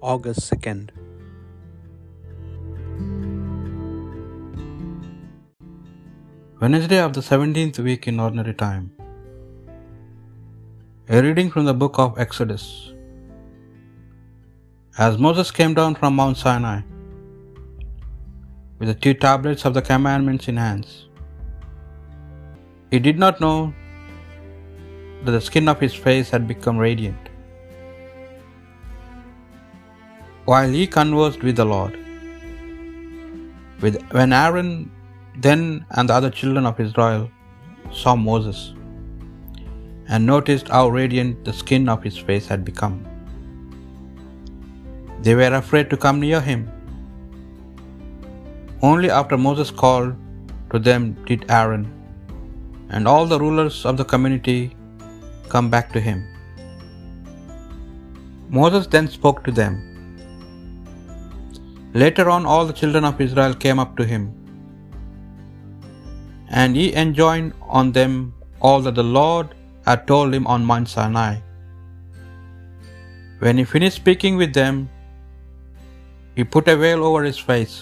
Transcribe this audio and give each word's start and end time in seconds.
August 0.00 0.48
2nd. 0.52 0.90
Wednesday 6.60 7.00
of 7.00 7.12
the 7.14 7.20
17th 7.20 7.80
week 7.80 8.06
in 8.06 8.20
Ordinary 8.20 8.54
Time. 8.54 8.92
A 11.08 11.20
reading 11.20 11.50
from 11.50 11.64
the 11.64 11.74
book 11.74 11.98
of 11.98 12.16
Exodus. 12.16 12.92
As 14.96 15.18
Moses 15.18 15.50
came 15.50 15.74
down 15.74 15.96
from 15.96 16.14
Mount 16.14 16.36
Sinai 16.36 16.82
with 18.78 18.88
the 18.88 18.94
two 18.94 19.14
tablets 19.14 19.64
of 19.64 19.74
the 19.74 19.82
commandments 19.82 20.46
in 20.46 20.56
hands, 20.56 21.06
he 22.92 23.00
did 23.00 23.18
not 23.18 23.40
know 23.40 23.74
that 25.24 25.32
the 25.32 25.40
skin 25.40 25.68
of 25.68 25.80
his 25.80 25.92
face 25.92 26.30
had 26.30 26.46
become 26.46 26.78
radiant. 26.78 27.28
While 30.50 30.70
he 30.76 30.84
conversed 30.86 31.42
with 31.46 31.56
the 31.60 31.64
Lord, 31.70 31.94
with, 33.82 33.96
when 34.18 34.32
Aaron 34.32 34.68
then 35.46 35.84
and 35.90 36.08
the 36.08 36.14
other 36.18 36.30
children 36.30 36.64
of 36.70 36.78
Israel 36.84 37.24
saw 37.92 38.14
Moses 38.16 38.60
and 40.08 40.24
noticed 40.24 40.68
how 40.68 40.84
radiant 40.94 41.44
the 41.48 41.52
skin 41.58 41.86
of 41.94 42.02
his 42.02 42.16
face 42.28 42.46
had 42.52 42.64
become, 42.68 42.96
they 45.20 45.34
were 45.40 45.52
afraid 45.58 45.90
to 45.90 45.98
come 46.04 46.18
near 46.20 46.40
him. 46.40 46.62
Only 48.90 49.10
after 49.10 49.36
Moses 49.48 49.70
called 49.82 50.14
to 50.70 50.78
them 50.78 51.04
did 51.26 51.44
Aaron 51.58 51.84
and 52.88 53.06
all 53.06 53.26
the 53.26 53.40
rulers 53.44 53.84
of 53.84 53.98
the 53.98 54.08
community 54.14 54.60
come 55.50 55.68
back 55.76 55.92
to 55.98 56.00
him. 56.08 56.24
Moses 58.48 58.86
then 58.96 59.08
spoke 59.18 59.44
to 59.44 59.54
them. 59.60 59.87
Later 62.02 62.24
on, 62.34 62.44
all 62.52 62.64
the 62.70 62.76
children 62.80 63.04
of 63.08 63.20
Israel 63.26 63.54
came 63.64 63.78
up 63.84 63.92
to 63.98 64.04
him, 64.12 64.24
and 66.60 66.80
he 66.80 66.86
enjoined 67.02 67.50
on 67.78 67.86
them 67.98 68.12
all 68.66 68.80
that 68.86 68.96
the 69.00 69.08
Lord 69.18 69.48
had 69.88 70.00
told 70.10 70.36
him 70.38 70.46
on 70.54 70.68
Mount 70.70 70.88
Sinai. 70.94 71.32
When 73.42 73.58
he 73.60 73.64
finished 73.74 73.98
speaking 74.02 74.36
with 74.42 74.52
them, 74.60 74.76
he 76.36 76.44
put 76.54 76.72
a 76.74 76.78
veil 76.82 77.02
over 77.08 77.22
his 77.28 77.40
face. 77.50 77.76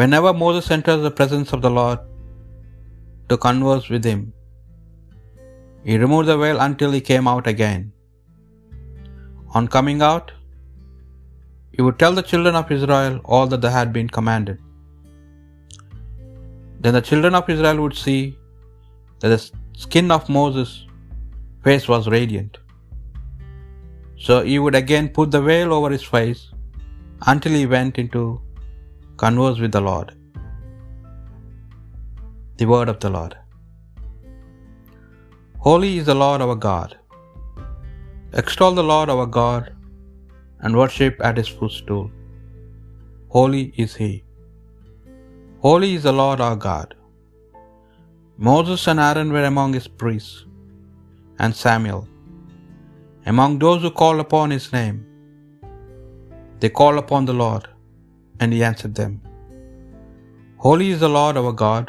Whenever 0.00 0.32
Moses 0.42 0.66
enters 0.76 1.02
the 1.06 1.14
presence 1.20 1.52
of 1.56 1.62
the 1.66 1.74
Lord 1.80 2.00
to 3.30 3.38
converse 3.46 3.86
with 3.94 4.04
him, 4.12 4.20
he 5.88 5.96
removed 6.04 6.28
the 6.32 6.38
veil 6.44 6.60
until 6.68 6.92
he 6.98 7.02
came 7.12 7.28
out 7.32 7.48
again. 7.54 7.82
On 9.56 9.66
coming 9.76 10.02
out, 10.10 10.28
he 11.80 11.84
would 11.84 11.98
tell 12.00 12.16
the 12.16 12.24
children 12.30 12.56
of 12.60 12.72
Israel 12.76 13.14
all 13.34 13.46
that 13.50 13.62
they 13.64 13.70
had 13.76 13.90
been 13.96 14.08
commanded. 14.16 14.58
Then 16.82 16.94
the 16.96 17.06
children 17.10 17.34
of 17.38 17.46
Israel 17.54 17.78
would 17.82 17.96
see 18.02 18.20
that 19.20 19.32
the 19.34 19.40
skin 19.84 20.10
of 20.16 20.28
Moses' 20.36 20.74
face 21.66 21.86
was 21.92 22.10
radiant. 22.16 22.58
So 24.26 24.36
he 24.50 24.58
would 24.62 24.78
again 24.82 25.08
put 25.18 25.30
the 25.36 25.42
veil 25.48 25.72
over 25.78 25.90
his 25.96 26.06
face 26.14 26.42
until 27.32 27.56
he 27.60 27.64
went 27.76 28.02
into 28.04 28.22
converse 29.24 29.58
with 29.64 29.74
the 29.78 29.84
Lord. 29.90 30.08
The 32.60 32.70
word 32.74 32.90
of 32.94 33.00
the 33.04 33.12
Lord. 33.18 33.34
Holy 35.68 35.92
is 36.00 36.08
the 36.12 36.20
Lord 36.24 36.42
our 36.46 36.60
God. 36.70 36.92
Extol 38.42 38.74
the 38.80 38.88
Lord 38.94 39.10
our 39.16 39.28
God 39.42 39.76
and 40.62 40.80
worship 40.82 41.16
at 41.28 41.40
his 41.40 41.50
footstool. 41.58 42.06
Holy 43.36 43.64
is 43.84 43.92
he. 44.02 44.12
Holy 45.66 45.90
is 45.98 46.04
the 46.08 46.16
Lord 46.22 46.40
our 46.46 46.58
God. 46.68 46.88
Moses 48.48 48.82
and 48.90 49.00
Aaron 49.08 49.30
were 49.36 49.46
among 49.52 49.70
his 49.78 49.88
priests, 50.02 50.36
and 51.42 51.54
Samuel. 51.64 52.02
Among 53.32 53.52
those 53.64 53.80
who 53.84 53.92
call 54.02 54.18
upon 54.26 54.56
his 54.56 54.68
name, 54.78 54.98
they 56.60 56.70
call 56.80 56.96
upon 57.02 57.24
the 57.30 57.38
Lord, 57.44 57.64
and 58.40 58.54
he 58.54 58.62
answered 58.70 58.94
them. 59.00 59.14
Holy 60.66 60.88
is 60.94 61.00
the 61.04 61.14
Lord 61.18 61.36
our 61.40 61.54
God. 61.64 61.86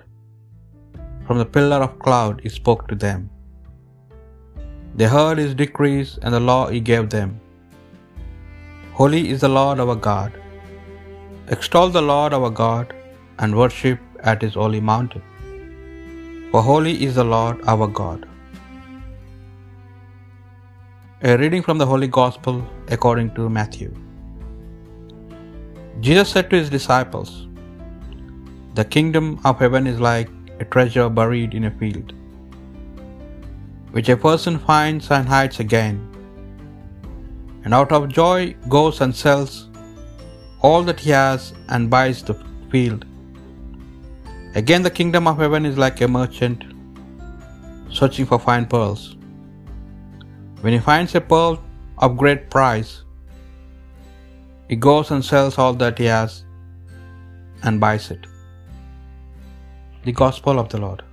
From 1.25 1.39
the 1.41 1.51
pillar 1.55 1.79
of 1.85 1.99
cloud 2.05 2.35
he 2.43 2.51
spoke 2.59 2.83
to 2.89 2.97
them. 3.05 3.21
They 4.97 5.09
heard 5.15 5.37
his 5.43 5.53
decrees 5.63 6.11
and 6.21 6.33
the 6.35 6.45
law 6.51 6.63
he 6.73 6.81
gave 6.91 7.07
them. 7.17 7.31
Holy 9.01 9.21
is 9.33 9.41
the 9.43 9.49
Lord 9.57 9.79
our 9.83 9.95
God. 10.07 10.33
Extol 11.53 11.93
the 11.93 12.03
Lord 12.09 12.33
our 12.37 12.49
God 12.59 12.89
and 13.39 13.57
worship 13.59 13.99
at 14.31 14.43
his 14.45 14.55
holy 14.61 14.81
mountain. 14.89 15.23
For 16.49 16.61
holy 16.67 16.93
is 17.05 17.15
the 17.19 17.25
Lord 17.31 17.63
our 17.73 17.87
God. 17.99 18.27
A 21.29 21.35
reading 21.41 21.63
from 21.67 21.79
the 21.81 21.89
Holy 21.93 22.09
Gospel 22.19 22.59
according 22.97 23.31
to 23.37 23.49
Matthew. 23.57 23.89
Jesus 26.07 26.29
said 26.35 26.51
to 26.51 26.57
his 26.61 26.71
disciples, 26.77 27.31
The 28.81 28.87
kingdom 28.97 29.27
of 29.49 29.65
heaven 29.65 29.87
is 29.95 29.99
like 30.11 30.29
a 30.59 30.69
treasure 30.75 31.09
buried 31.21 31.55
in 31.59 31.65
a 31.71 31.75
field, 31.81 32.13
which 33.97 34.13
a 34.17 34.21
person 34.29 34.63
finds 34.71 35.09
and 35.17 35.35
hides 35.35 35.59
again, 35.67 35.97
and 37.63 37.73
out 37.73 37.91
of 37.91 38.09
joy 38.09 38.55
goes 38.69 39.01
and 39.01 39.15
sells 39.15 39.69
all 40.61 40.83
that 40.83 40.99
he 40.99 41.09
has 41.09 41.53
and 41.69 41.89
buys 41.89 42.23
the 42.23 42.35
field. 42.71 43.05
Again, 44.55 44.83
the 44.83 44.89
kingdom 44.89 45.27
of 45.27 45.37
heaven 45.37 45.65
is 45.65 45.77
like 45.77 46.01
a 46.01 46.07
merchant 46.07 46.63
searching 47.89 48.25
for 48.25 48.39
fine 48.39 48.65
pearls. 48.65 49.15
When 50.61 50.73
he 50.73 50.79
finds 50.79 51.15
a 51.15 51.21
pearl 51.21 51.63
of 51.97 52.17
great 52.17 52.49
price, 52.49 53.03
he 54.67 54.75
goes 54.75 55.11
and 55.11 55.23
sells 55.23 55.57
all 55.57 55.73
that 55.75 55.97
he 55.97 56.05
has 56.05 56.43
and 57.63 57.79
buys 57.79 58.11
it. 58.11 58.25
The 60.03 60.11
Gospel 60.11 60.59
of 60.59 60.69
the 60.69 60.79
Lord. 60.79 61.03